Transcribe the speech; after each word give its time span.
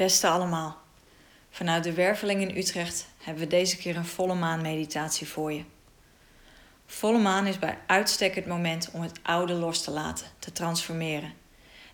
Beste 0.00 0.28
allemaal, 0.28 0.76
vanuit 1.50 1.84
de 1.84 1.92
Werveling 1.92 2.40
in 2.40 2.56
Utrecht 2.56 3.06
hebben 3.18 3.42
we 3.42 3.48
deze 3.48 3.76
keer 3.76 3.96
een 3.96 4.04
volle 4.04 4.34
maan 4.34 4.60
meditatie 4.60 5.28
voor 5.28 5.52
je. 5.52 5.62
Volle 6.86 7.18
maan 7.18 7.46
is 7.46 7.58
bij 7.58 7.78
uitstek 7.86 8.34
het 8.34 8.46
moment 8.46 8.90
om 8.92 9.00
het 9.00 9.18
oude 9.22 9.52
los 9.52 9.82
te 9.82 9.90
laten, 9.90 10.26
te 10.38 10.52
transformeren. 10.52 11.32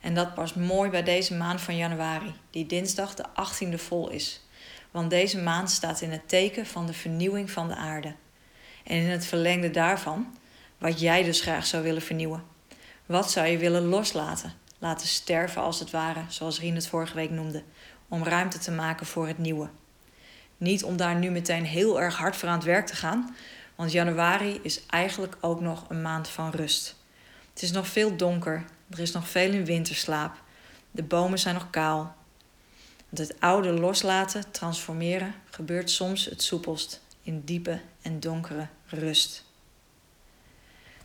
En 0.01 0.15
dat 0.15 0.35
past 0.35 0.57
mooi 0.57 0.91
bij 0.91 1.03
deze 1.03 1.35
maand 1.35 1.61
van 1.61 1.77
januari, 1.77 2.35
die 2.51 2.67
dinsdag 2.67 3.15
de 3.15 3.25
18e 3.25 3.75
vol 3.75 4.11
is. 4.11 4.45
Want 4.91 5.11
deze 5.11 5.39
maan 5.39 5.69
staat 5.69 6.01
in 6.01 6.11
het 6.11 6.29
teken 6.29 6.67
van 6.67 6.87
de 6.87 6.95
vernieuwing 6.95 7.51
van 7.51 7.69
de 7.69 7.77
aarde. 7.77 8.15
En 8.85 8.97
in 8.97 9.11
het 9.11 9.27
verlengde 9.27 9.71
daarvan, 9.71 10.37
wat 10.79 11.01
jij 11.01 11.23
dus 11.23 11.41
graag 11.41 11.67
zou 11.67 11.83
willen 11.83 12.03
vernieuwen. 12.03 12.45
Wat 13.07 13.31
zou 13.31 13.47
je 13.47 13.59
willen 13.59 13.85
loslaten? 13.85 14.65
Laten 14.79 15.07
sterven 15.07 15.63
als 15.63 15.79
het 15.79 15.91
ware, 15.91 16.21
zoals 16.29 16.61
Rien 16.61 16.75
het 16.75 16.87
vorige 16.87 17.15
week 17.15 17.31
noemde, 17.31 17.63
om 18.09 18.25
ruimte 18.25 18.59
te 18.59 18.71
maken 18.71 19.07
voor 19.07 19.27
het 19.27 19.39
nieuwe. 19.39 19.69
Niet 20.57 20.85
om 20.85 20.97
daar 20.97 21.15
nu 21.15 21.31
meteen 21.31 21.65
heel 21.65 22.01
erg 22.01 22.17
hard 22.17 22.37
voor 22.37 22.49
aan 22.49 22.55
het 22.55 22.65
werk 22.65 22.87
te 22.87 22.97
gaan, 22.97 23.37
want 23.75 23.93
januari 23.93 24.61
is 24.63 24.87
eigenlijk 24.87 25.37
ook 25.41 25.61
nog 25.61 25.85
een 25.89 26.03
maand 26.03 26.29
van 26.29 26.51
rust. 26.51 26.97
Het 27.53 27.63
is 27.63 27.71
nog 27.71 27.89
veel 27.89 28.17
donker, 28.17 28.65
er 28.91 28.99
is 28.99 29.13
nog 29.13 29.29
veel 29.29 29.53
in 29.53 29.65
winterslaap, 29.65 30.43
de 30.91 31.03
bomen 31.03 31.39
zijn 31.39 31.55
nog 31.55 31.71
kaal. 31.71 32.15
Want 33.09 33.29
het 33.29 33.41
oude 33.41 33.73
loslaten, 33.73 34.51
transformeren, 34.51 35.35
gebeurt 35.51 35.91
soms 35.91 36.25
het 36.25 36.43
soepelst 36.43 37.01
in 37.23 37.41
diepe 37.45 37.81
en 38.03 38.21
donkere 38.21 38.67
rust. 38.87 39.45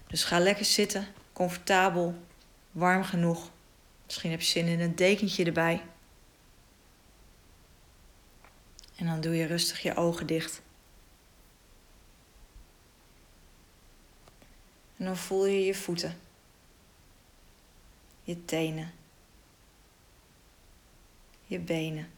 Dus 0.08 0.24
ga 0.24 0.40
lekker 0.40 0.66
zitten, 0.66 1.08
comfortabel, 1.34 2.16
warm 2.72 3.04
genoeg. 3.04 3.50
Misschien 4.06 4.32
heb 4.32 4.42
je 4.42 4.48
zin 4.48 4.68
in 4.68 4.80
een 4.80 4.96
dekentje 4.96 5.46
erbij. 5.46 5.82
En 9.02 9.08
dan 9.08 9.22
doe 9.22 9.36
je 9.36 9.46
rustig 9.46 9.82
je 9.82 9.96
ogen 9.96 10.28
dicht. 10.28 10.62
En 14.98 15.06
dan 15.06 15.18
voel 15.18 15.46
je 15.46 15.66
je 15.66 15.76
voeten, 15.76 16.20
je 18.24 18.46
tenen, 18.46 18.94
je 21.46 21.60
benen, 21.60 22.12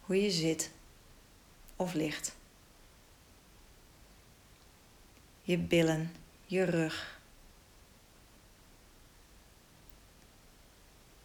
hoe 0.00 0.22
je 0.22 0.30
zit 0.30 0.70
of 1.76 1.94
ligt, 1.94 2.36
je 5.42 5.58
billen, 5.58 6.12
je 6.44 6.64
rug. 6.64 7.20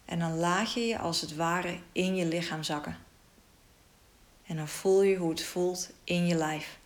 En 0.04 0.18
dan 0.18 0.36
laat 0.36 0.72
je 0.72 0.80
je 0.80 0.98
als 0.98 1.20
het 1.20 1.34
ware 1.34 1.80
in 1.92 2.16
je 2.16 2.26
lichaam 2.26 2.62
zakken. 2.62 3.10
En 4.52 4.58
dan 4.58 4.68
voel 4.68 5.02
je 5.02 5.16
hoe 5.16 5.30
het 5.30 5.42
voelt 5.42 5.90
in 6.04 6.26
je 6.26 6.34
lijf. 6.34 6.78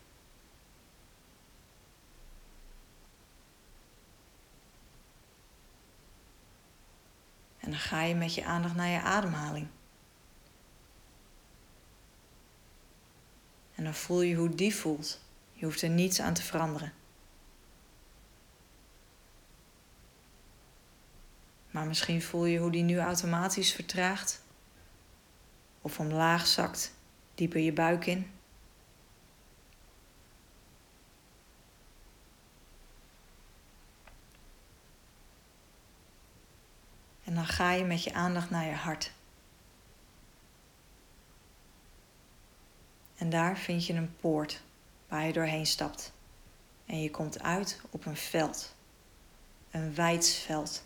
En 7.58 7.70
dan 7.70 7.80
ga 7.80 8.02
je 8.02 8.14
met 8.14 8.34
je 8.34 8.44
aandacht 8.44 8.74
naar 8.74 8.88
je 8.88 9.00
ademhaling. 9.00 9.68
En 13.74 13.84
dan 13.84 13.94
voel 13.94 14.20
je 14.20 14.34
hoe 14.34 14.54
die 14.54 14.74
voelt. 14.74 15.20
Je 15.52 15.64
hoeft 15.64 15.82
er 15.82 15.90
niets 15.90 16.20
aan 16.20 16.34
te 16.34 16.42
veranderen. 16.42 16.92
Maar 21.70 21.86
misschien 21.86 22.22
voel 22.22 22.44
je 22.44 22.58
hoe 22.58 22.70
die 22.70 22.82
nu 22.82 22.98
automatisch 22.98 23.72
vertraagt 23.72 24.42
of 25.80 25.98
omlaag 25.98 26.46
zakt 26.46 26.94
dieper 27.36 27.60
je 27.60 27.72
buik 27.72 28.06
in. 28.06 28.30
En 37.24 37.34
dan 37.34 37.46
ga 37.46 37.72
je 37.72 37.84
met 37.84 38.04
je 38.04 38.12
aandacht 38.12 38.50
naar 38.50 38.66
je 38.66 38.74
hart. 38.74 39.12
En 43.16 43.30
daar 43.30 43.58
vind 43.58 43.86
je 43.86 43.92
een 43.92 44.16
poort 44.16 44.62
waar 45.08 45.26
je 45.26 45.32
doorheen 45.32 45.66
stapt. 45.66 46.12
En 46.86 47.02
je 47.02 47.10
komt 47.10 47.42
uit 47.42 47.80
op 47.90 48.06
een 48.06 48.16
veld. 48.16 48.74
Een 49.70 49.94
wijdsveld. 49.94 50.84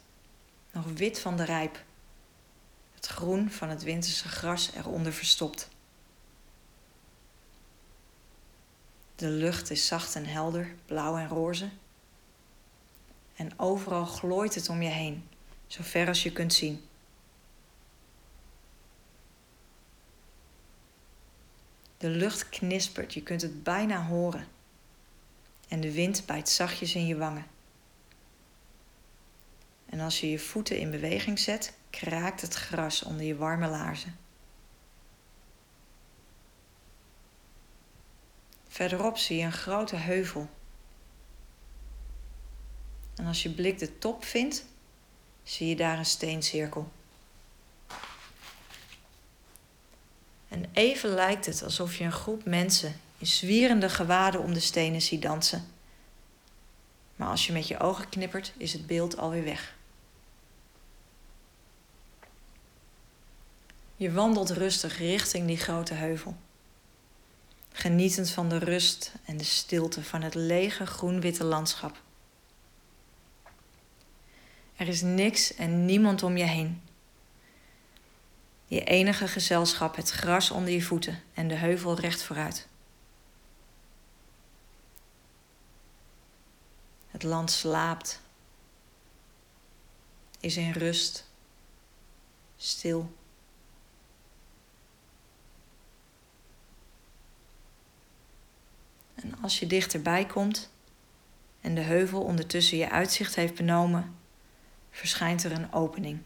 Nog 0.73 0.85
wit 0.85 1.21
van 1.21 1.37
de 1.37 1.45
rijp. 1.45 1.85
Het 2.95 3.07
groen 3.07 3.51
van 3.51 3.69
het 3.69 3.83
winterse 3.83 4.29
gras 4.29 4.73
eronder 4.73 5.13
verstopt. 5.13 5.69
De 9.21 9.29
lucht 9.29 9.71
is 9.71 9.87
zacht 9.87 10.15
en 10.15 10.27
helder, 10.27 10.75
blauw 10.87 11.17
en 11.17 11.29
roze. 11.29 11.69
En 13.37 13.59
overal 13.59 14.05
glooit 14.05 14.55
het 14.55 14.69
om 14.69 14.83
je 14.83 14.89
heen, 14.89 15.29
zo 15.67 15.83
ver 15.83 16.07
als 16.07 16.23
je 16.23 16.33
kunt 16.33 16.55
zien. 16.55 16.85
De 21.97 22.09
lucht 22.09 22.49
knispert, 22.49 23.15
je 23.15 23.23
kunt 23.23 23.43
het 23.43 23.63
bijna 23.63 24.07
horen. 24.07 24.47
En 25.69 25.81
de 25.81 25.93
wind 25.93 26.27
bijt 26.27 26.49
zachtjes 26.49 26.95
in 26.95 27.07
je 27.07 27.17
wangen. 27.17 27.47
En 29.87 30.01
als 30.01 30.21
je 30.21 30.31
je 30.31 30.39
voeten 30.39 30.79
in 30.79 30.91
beweging 30.91 31.39
zet, 31.39 31.73
kraakt 31.91 32.41
het 32.41 32.55
gras 32.55 33.03
onder 33.03 33.27
je 33.27 33.37
warme 33.37 33.69
laarzen. 33.69 34.19
Verderop 38.81 39.19
zie 39.19 39.37
je 39.37 39.45
een 39.45 39.53
grote 39.53 39.97
heuvel. 39.97 40.49
En 43.15 43.27
als 43.27 43.43
je 43.43 43.51
blik 43.51 43.79
de 43.79 43.99
top 43.99 44.25
vindt, 44.25 44.65
zie 45.43 45.69
je 45.69 45.77
daar 45.77 45.99
een 45.99 46.07
steencirkel. 46.07 46.93
En 50.49 50.65
even 50.73 51.11
lijkt 51.11 51.47
het 51.47 51.63
alsof 51.63 51.97
je 51.97 52.05
een 52.05 52.13
groep 52.13 52.45
mensen 52.45 53.01
in 53.19 53.27
zwierende 53.27 53.89
gewaden 53.89 54.41
om 54.43 54.55
de 54.55 54.61
stenen 54.61 55.03
ziet 55.03 55.23
dansen. 55.23 55.67
Maar 57.17 57.29
als 57.29 57.47
je 57.47 57.53
met 57.53 57.69
je 57.69 57.79
ogen 57.79 58.09
knippert, 58.09 58.53
is 58.57 58.73
het 58.73 58.87
beeld 58.87 59.17
alweer 59.17 59.45
weg. 59.45 59.75
Je 63.97 64.13
wandelt 64.13 64.51
rustig 64.51 64.99
richting 64.99 65.47
die 65.47 65.59
grote 65.59 65.95
heuvel 65.95 66.37
genietend 67.73 68.31
van 68.31 68.49
de 68.49 68.59
rust 68.59 69.13
en 69.25 69.37
de 69.37 69.45
stilte 69.45 70.05
van 70.05 70.23
het 70.23 70.35
lege 70.35 70.87
groen-witte 70.87 71.45
landschap. 71.45 72.03
Er 74.77 74.89
is 74.89 75.03
niks 75.03 75.55
en 75.55 75.85
niemand 75.85 76.23
om 76.23 76.37
je 76.37 76.45
heen. 76.45 76.83
Je 78.67 78.85
enige 78.85 79.29
gezelschap 79.29 79.97
het 79.97 80.11
gras 80.11 80.51
onder 80.51 80.73
je 80.73 80.83
voeten 80.83 81.23
en 81.35 81.49
de 81.49 81.55
heuvel 81.55 81.99
recht 81.99 82.23
vooruit. 82.23 82.69
Het 87.09 87.23
land 87.23 87.51
slaapt, 87.51 88.21
is 90.41 90.57
in 90.57 90.73
rust, 90.73 91.27
stil. 92.57 93.19
Als 99.43 99.59
je 99.59 99.67
dichterbij 99.67 100.27
komt 100.27 100.73
en 101.61 101.75
de 101.75 101.81
heuvel 101.81 102.23
ondertussen 102.23 102.79
je 102.79 102.91
uitzicht 102.91 103.35
heeft 103.35 103.55
benomen, 103.55 104.17
verschijnt 104.91 105.45
er 105.45 105.53
een 105.53 105.73
opening. 105.73 106.21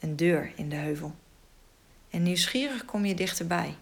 Een 0.00 0.16
deur 0.16 0.52
in 0.56 0.68
de 0.68 0.76
heuvel. 0.76 1.14
En 2.10 2.22
nieuwsgierig 2.22 2.84
kom 2.84 3.04
je 3.04 3.14
dichterbij. 3.14 3.76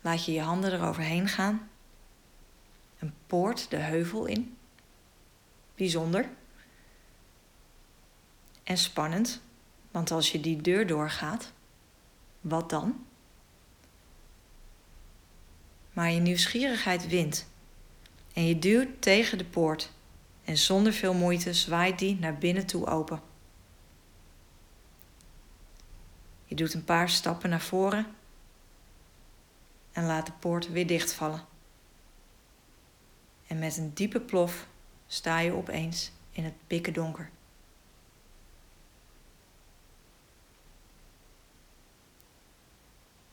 Laat 0.00 0.24
je 0.24 0.32
je 0.32 0.40
handen 0.40 0.72
eroverheen 0.72 1.28
gaan. 1.28 1.68
Een 2.98 3.14
poort 3.26 3.70
de 3.70 3.76
heuvel 3.76 4.26
in. 4.26 4.56
Bijzonder. 5.74 6.28
En 8.62 8.78
spannend, 8.78 9.40
want 9.90 10.10
als 10.10 10.32
je 10.32 10.40
die 10.40 10.62
deur 10.62 10.86
doorgaat, 10.86 11.52
wat 12.40 12.70
dan? 12.70 13.06
Maar 16.00 16.10
je 16.10 16.20
nieuwsgierigheid 16.20 17.08
wint. 17.08 17.46
En 18.32 18.46
je 18.46 18.58
duwt 18.58 19.02
tegen 19.02 19.38
de 19.38 19.44
poort 19.44 19.90
en 20.44 20.56
zonder 20.56 20.92
veel 20.92 21.14
moeite 21.14 21.54
zwaait 21.54 21.98
die 21.98 22.18
naar 22.18 22.38
binnen 22.38 22.66
toe 22.66 22.86
open. 22.86 23.22
Je 26.44 26.54
doet 26.54 26.74
een 26.74 26.84
paar 26.84 27.08
stappen 27.08 27.50
naar 27.50 27.60
voren 27.60 28.06
en 29.92 30.06
laat 30.06 30.26
de 30.26 30.32
poort 30.32 30.70
weer 30.70 30.86
dichtvallen. 30.86 31.44
En 33.46 33.58
met 33.58 33.76
een 33.76 33.94
diepe 33.94 34.20
plof 34.20 34.66
sta 35.06 35.38
je 35.38 35.52
opeens 35.52 36.12
in 36.30 36.44
het 36.44 36.66
pikken 36.66 36.92
donker. 36.92 37.30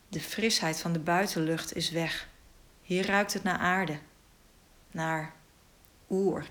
De 0.10 0.22
frisheid 0.22 0.80
van 0.80 0.94
de 0.94 1.00
buitenlucht 1.00 1.76
is 1.76 1.90
weg. 1.90 2.36
Hier 2.88 3.06
ruikt 3.06 3.34
het 3.34 3.44
naar 3.44 3.58
aarde, 3.58 4.00
naar 4.92 5.34
oer. 6.10 6.48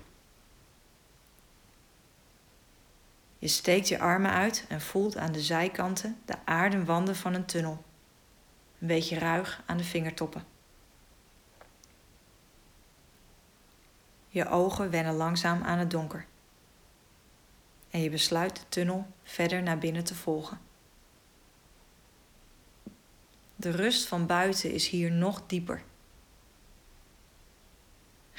Je 3.39 3.47
steekt 3.47 3.87
je 3.87 3.99
armen 3.99 4.31
uit 4.31 4.65
en 4.69 4.81
voelt 4.81 5.17
aan 5.17 5.31
de 5.31 5.41
zijkanten 5.41 6.17
de 6.25 6.35
aardenwanden 6.45 7.15
van 7.15 7.33
een 7.33 7.45
tunnel. 7.45 7.83
Een 8.79 8.87
beetje 8.87 9.19
ruig 9.19 9.63
aan 9.65 9.77
de 9.77 9.83
vingertoppen. 9.83 10.45
Je 14.27 14.49
ogen 14.49 14.89
wennen 14.89 15.15
langzaam 15.15 15.63
aan 15.63 15.77
het 15.77 15.91
donker. 15.91 16.25
En 17.89 18.01
je 18.01 18.09
besluit 18.09 18.55
de 18.55 18.69
tunnel 18.69 19.07
verder 19.23 19.63
naar 19.63 19.77
binnen 19.77 20.03
te 20.03 20.15
volgen. 20.15 20.59
De 23.55 23.71
rust 23.71 24.07
van 24.07 24.25
buiten 24.25 24.71
is 24.71 24.87
hier 24.87 25.11
nog 25.11 25.43
dieper. 25.47 25.83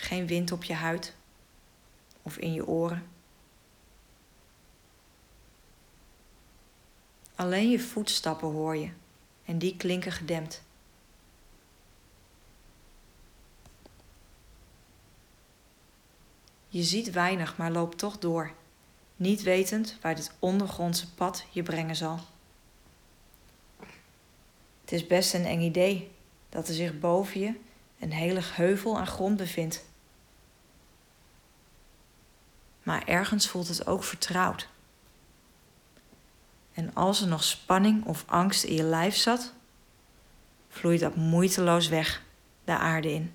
Geen 0.01 0.27
wind 0.27 0.53
op 0.53 0.65
je 0.65 0.75
huid 0.75 1.15
of 2.23 2.37
in 2.37 2.53
je 2.53 2.67
oren. 2.67 3.09
Alleen 7.35 7.71
je 7.71 7.81
voetstappen 7.81 8.49
hoor 8.49 8.77
je 8.77 8.91
en 9.45 9.59
die 9.59 9.77
klinken 9.77 10.13
gedempt. 10.13 10.63
Je 16.69 16.83
ziet 16.83 17.11
weinig, 17.11 17.57
maar 17.57 17.71
loopt 17.71 17.99
toch 17.99 18.19
door, 18.19 18.53
niet 19.17 19.43
wetend 19.43 19.97
waar 20.01 20.15
dit 20.15 20.33
ondergrondse 20.39 21.15
pad 21.15 21.45
je 21.51 21.63
brengen 21.63 21.97
zal. 21.97 22.19
Het 24.81 24.93
is 24.93 25.07
best 25.07 25.35
een 25.35 25.45
eng 25.45 25.61
idee 25.61 26.11
dat 26.49 26.69
er 26.69 26.75
zich 26.75 26.99
boven 26.99 27.41
je 27.41 27.55
een 27.99 28.13
hele 28.13 28.41
heuvel 28.43 28.99
aan 28.99 29.07
grond 29.07 29.37
bevindt. 29.37 29.85
Maar 32.83 33.07
ergens 33.07 33.49
voelt 33.49 33.69
het 33.69 33.87
ook 33.87 34.05
vertrouwd. 34.05 34.69
En 36.73 36.95
als 36.95 37.21
er 37.21 37.29
nog 37.29 37.45
spanning 37.45 38.05
of 38.05 38.25
angst 38.27 38.65
in 38.65 38.75
je 38.75 38.83
lijf 38.83 39.17
zat, 39.17 39.53
vloeit 40.69 41.01
dat 41.01 41.17
moeiteloos 41.17 41.89
weg 41.89 42.23
de 42.65 42.77
aarde 42.77 43.13
in. 43.13 43.35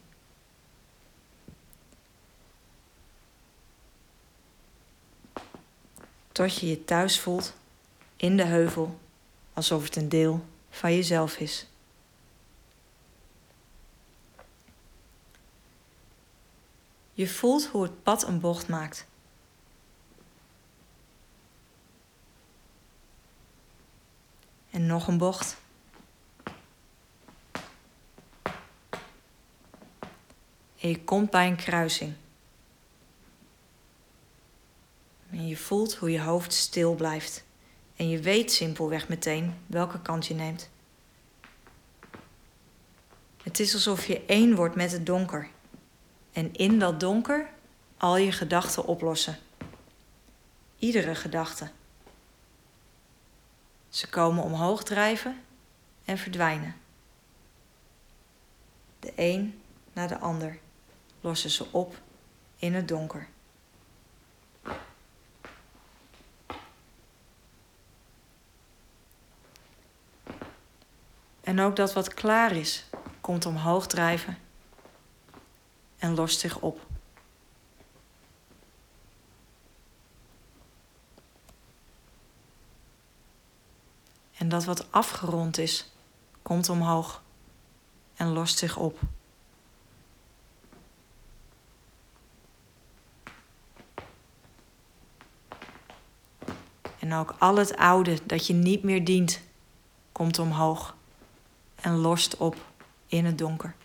Tot 6.31 6.59
je 6.59 6.67
je 6.67 6.85
thuis 6.85 7.19
voelt 7.19 7.53
in 8.15 8.37
de 8.37 8.43
heuvel, 8.43 8.99
alsof 9.53 9.83
het 9.83 9.95
een 9.95 10.09
deel 10.09 10.45
van 10.69 10.93
jezelf 10.93 11.37
is. 11.37 11.67
Je 17.13 17.27
voelt 17.27 17.65
hoe 17.65 17.83
het 17.83 18.03
pad 18.03 18.27
een 18.27 18.39
bocht 18.39 18.67
maakt. 18.67 19.05
En 24.69 24.85
nog 24.85 25.07
een 25.07 25.17
bocht. 25.17 25.57
En 30.79 30.89
je 30.89 31.03
komt 31.03 31.29
bij 31.29 31.47
een 31.47 31.55
kruising. 31.55 32.13
En 35.29 35.47
je 35.47 35.57
voelt 35.57 35.95
hoe 35.95 36.11
je 36.11 36.21
hoofd 36.21 36.53
stil 36.53 36.95
blijft. 36.95 37.43
En 37.95 38.09
je 38.09 38.19
weet 38.19 38.51
simpelweg 38.51 39.07
meteen 39.07 39.53
welke 39.67 40.01
kant 40.01 40.25
je 40.25 40.33
neemt. 40.33 40.69
Het 43.43 43.59
is 43.59 43.73
alsof 43.73 44.05
je 44.05 44.25
één 44.25 44.55
wordt 44.55 44.75
met 44.75 44.91
het 44.91 45.05
donker. 45.05 45.49
En 46.33 46.53
in 46.53 46.79
dat 46.79 46.99
donker 46.99 47.49
al 47.97 48.17
je 48.17 48.31
gedachten 48.31 48.85
oplossen. 48.85 49.37
Iedere 50.77 51.15
gedachte. 51.15 51.69
Ze 53.89 54.09
komen 54.09 54.43
omhoog 54.43 54.83
drijven 54.83 55.41
en 56.05 56.17
verdwijnen. 56.17 56.75
De 58.99 59.13
een 59.15 59.61
na 59.93 60.07
de 60.07 60.19
ander 60.19 60.59
lossen 61.21 61.49
ze 61.49 61.65
op 61.71 61.97
in 62.57 62.73
het 62.73 62.87
donker. 62.87 63.27
En 71.41 71.59
ook 71.59 71.75
dat 71.75 71.93
wat 71.93 72.13
klaar 72.13 72.51
is, 72.51 72.85
komt 73.21 73.45
omhoog 73.45 73.87
drijven 73.87 74.37
en 76.03 76.15
lost 76.15 76.39
zich 76.39 76.59
op. 76.59 76.79
En 84.37 84.49
dat 84.49 84.63
wat 84.63 84.91
afgerond 84.91 85.57
is, 85.57 85.91
komt 86.41 86.69
omhoog 86.69 87.21
en 88.15 88.27
lost 88.27 88.57
zich 88.57 88.77
op. 88.77 88.99
En 96.99 97.13
ook 97.13 97.35
al 97.39 97.55
het 97.55 97.75
oude 97.75 98.19
dat 98.25 98.47
je 98.47 98.53
niet 98.53 98.83
meer 98.83 99.05
dient, 99.05 99.41
komt 100.11 100.39
omhoog 100.39 100.95
en 101.75 101.95
lost 101.95 102.37
op 102.37 102.55
in 103.07 103.25
het 103.25 103.37
donker. 103.37 103.75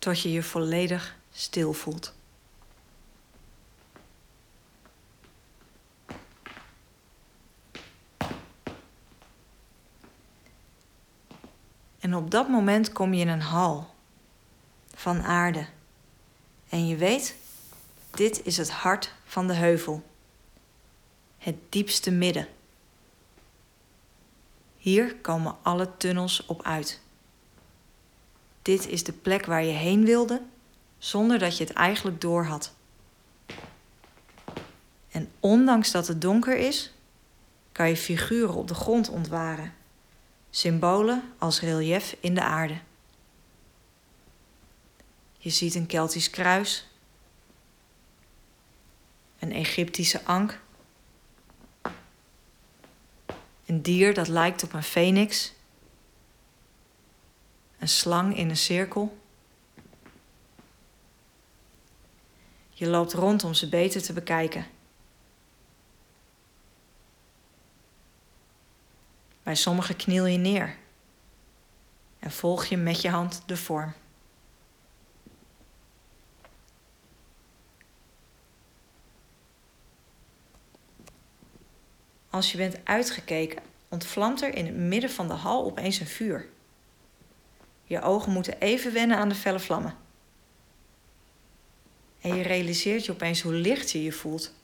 Tot 0.00 0.20
je 0.20 0.32
je 0.32 0.42
volledig 0.42 1.16
stil 1.32 1.72
voelt. 1.72 2.14
En 11.98 12.14
op 12.14 12.30
dat 12.30 12.48
moment 12.48 12.92
kom 12.92 13.14
je 13.14 13.20
in 13.20 13.28
een 13.28 13.40
hal 13.40 13.94
van 14.94 15.22
aarde. 15.22 15.66
En 16.68 16.86
je 16.86 16.96
weet, 16.96 17.36
dit 18.10 18.44
is 18.44 18.56
het 18.56 18.70
hart 18.70 19.14
van 19.24 19.46
de 19.46 19.54
heuvel. 19.54 20.02
Het 21.38 21.56
diepste 21.68 22.10
midden. 22.10 22.48
Hier 24.76 25.16
komen 25.16 25.56
alle 25.62 25.96
tunnels 25.96 26.46
op 26.46 26.62
uit. 26.62 27.00
Dit 28.70 28.86
is 28.86 29.04
de 29.04 29.12
plek 29.12 29.46
waar 29.46 29.64
je 29.64 29.72
heen 29.72 30.04
wilde, 30.04 30.42
zonder 30.98 31.38
dat 31.38 31.56
je 31.56 31.64
het 31.64 31.72
eigenlijk 31.72 32.20
doorhad. 32.20 32.74
En 35.10 35.30
ondanks 35.40 35.90
dat 35.90 36.06
het 36.06 36.20
donker 36.20 36.56
is, 36.56 36.92
kan 37.72 37.88
je 37.88 37.96
figuren 37.96 38.54
op 38.54 38.68
de 38.68 38.74
grond 38.74 39.08
ontwaren. 39.08 39.74
Symbolen 40.50 41.32
als 41.38 41.60
relief 41.60 42.16
in 42.20 42.34
de 42.34 42.42
aarde. 42.42 42.78
Je 45.38 45.50
ziet 45.50 45.74
een 45.74 45.86
Keltisch 45.86 46.30
kruis, 46.30 46.88
een 49.38 49.52
Egyptische 49.52 50.24
ank 50.24 50.60
Een 53.66 53.82
dier 53.82 54.14
dat 54.14 54.28
lijkt 54.28 54.62
op 54.62 54.72
een 54.72 54.82
phoenix. 54.82 55.52
Een 57.80 57.88
slang 57.88 58.36
in 58.36 58.50
een 58.50 58.56
cirkel. 58.56 59.18
Je 62.70 62.86
loopt 62.86 63.12
rond 63.12 63.44
om 63.44 63.54
ze 63.54 63.68
beter 63.68 64.02
te 64.02 64.12
bekijken. 64.12 64.66
Bij 69.42 69.54
sommigen 69.54 69.96
kniel 69.96 70.26
je 70.26 70.38
neer 70.38 70.76
en 72.18 72.30
volg 72.30 72.64
je 72.64 72.76
met 72.76 73.00
je 73.00 73.08
hand 73.08 73.42
de 73.46 73.56
vorm. 73.56 73.92
Als 82.30 82.52
je 82.52 82.56
bent 82.56 82.76
uitgekeken, 82.84 83.62
ontvlamt 83.88 84.42
er 84.42 84.54
in 84.54 84.66
het 84.66 84.76
midden 84.76 85.10
van 85.10 85.28
de 85.28 85.34
hal 85.34 85.64
opeens 85.64 86.00
een 86.00 86.06
vuur. 86.06 86.48
Je 87.90 88.02
ogen 88.02 88.32
moeten 88.32 88.60
even 88.60 88.92
wennen 88.92 89.16
aan 89.16 89.28
de 89.28 89.34
felle 89.34 89.60
vlammen. 89.60 89.94
En 92.20 92.34
je 92.34 92.42
realiseert 92.42 93.04
je 93.04 93.12
opeens 93.12 93.40
hoe 93.40 93.52
licht 93.52 93.90
je 93.90 94.02
je 94.02 94.12
voelt. 94.12 94.54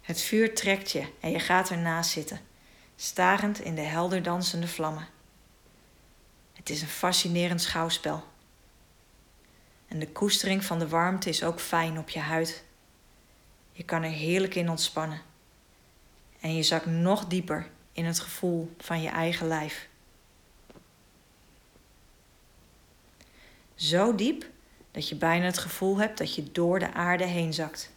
Het 0.00 0.20
vuur 0.20 0.54
trekt 0.54 0.90
je 0.90 1.12
en 1.20 1.30
je 1.30 1.38
gaat 1.38 1.70
ernaast 1.70 2.10
zitten, 2.10 2.40
starend 2.96 3.60
in 3.60 3.74
de 3.74 3.80
helder 3.80 4.22
dansende 4.22 4.68
vlammen. 4.68 5.08
Het 6.52 6.70
is 6.70 6.82
een 6.82 6.88
fascinerend 6.88 7.62
schouwspel. 7.62 8.24
En 9.88 9.98
de 9.98 10.08
koestering 10.08 10.64
van 10.64 10.78
de 10.78 10.88
warmte 10.88 11.28
is 11.28 11.44
ook 11.44 11.60
fijn 11.60 11.98
op 11.98 12.08
je 12.08 12.20
huid. 12.20 12.64
Je 13.72 13.82
kan 13.82 14.02
er 14.02 14.10
heerlijk 14.10 14.54
in 14.54 14.70
ontspannen. 14.70 15.31
En 16.42 16.54
je 16.54 16.62
zakt 16.62 16.86
nog 16.86 17.26
dieper 17.26 17.70
in 17.92 18.04
het 18.04 18.20
gevoel 18.20 18.74
van 18.78 19.02
je 19.02 19.08
eigen 19.08 19.46
lijf. 19.46 19.88
Zo 23.74 24.14
diep 24.14 24.46
dat 24.90 25.08
je 25.08 25.14
bijna 25.14 25.44
het 25.44 25.58
gevoel 25.58 25.98
hebt 25.98 26.18
dat 26.18 26.34
je 26.34 26.52
door 26.52 26.78
de 26.78 26.92
aarde 26.92 27.24
heen 27.24 27.54
zakt. 27.54 27.90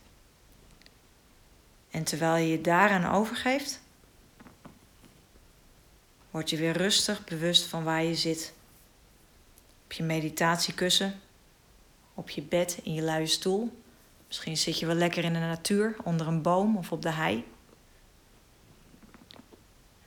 En 1.91 2.03
terwijl 2.03 2.35
je 2.35 2.47
je 2.47 2.61
daaraan 2.61 3.13
overgeeft, 3.13 3.81
word 6.31 6.49
je 6.49 6.57
weer 6.57 6.77
rustig 6.77 7.23
bewust 7.23 7.65
van 7.65 7.83
waar 7.83 8.03
je 8.03 8.15
zit. 8.15 8.53
Op 9.83 9.91
je 9.91 10.03
meditatiekussen, 10.03 11.19
op 12.13 12.29
je 12.29 12.41
bed, 12.41 12.79
in 12.83 12.93
je 12.93 13.01
luie 13.01 13.27
stoel. 13.27 13.81
Misschien 14.27 14.57
zit 14.57 14.79
je 14.79 14.85
wel 14.85 14.95
lekker 14.95 15.23
in 15.23 15.33
de 15.33 15.39
natuur, 15.39 15.95
onder 16.03 16.27
een 16.27 16.41
boom 16.41 16.77
of 16.77 16.91
op 16.91 17.01
de 17.01 17.11
hei. 17.11 17.45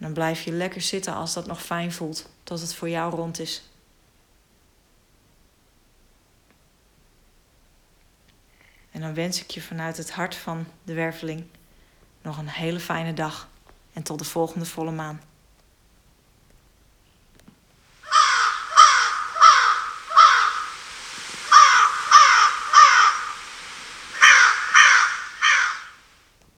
Dan 0.08 0.16
blijf 0.16 0.42
je 0.42 0.52
lekker 0.52 0.80
zitten 0.80 1.14
als 1.14 1.34
dat 1.34 1.46
nog 1.46 1.62
fijn 1.62 1.92
voelt, 1.92 2.28
tot 2.44 2.60
het 2.60 2.74
voor 2.74 2.88
jou 2.88 3.14
rond 3.14 3.38
is. 3.38 3.62
En 8.90 9.00
dan 9.00 9.14
wens 9.14 9.40
ik 9.40 9.50
je 9.50 9.60
vanuit 9.60 9.96
het 9.96 10.10
hart 10.10 10.34
van 10.34 10.66
de 10.82 10.92
werveling 10.92 11.44
nog 12.22 12.38
een 12.38 12.48
hele 12.48 12.80
fijne 12.80 13.14
dag 13.14 13.48
en 13.92 14.02
tot 14.02 14.18
de 14.18 14.24
volgende 14.24 14.66
volle 14.66 14.90
maan. 14.90 15.20